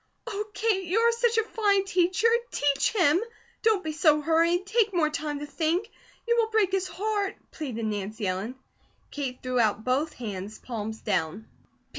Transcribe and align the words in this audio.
"Oh, 0.25 0.45
Kate, 0.55 0.85
you 0.85 0.97
are 0.97 1.11
such 1.11 1.37
a 1.37 1.43
fine 1.43 1.85
teacher! 1.85 2.27
Teach 2.49 2.91
him! 2.91 3.21
Don't 3.61 3.83
be 3.83 3.91
so 3.91 4.19
hurried! 4.19 4.65
Take 4.65 4.95
more 4.95 5.11
time 5.11 5.37
to 5.41 5.45
think. 5.45 5.91
You 6.27 6.37
will 6.37 6.49
break 6.49 6.71
his 6.71 6.87
heart," 6.87 7.35
pleaded 7.51 7.85
Nancy 7.85 8.25
Ellen. 8.25 8.55
Kate 9.11 9.43
threw 9.43 9.59
out 9.59 9.83
both 9.83 10.13
hands, 10.13 10.57
palms 10.57 11.01
down. 11.01 11.47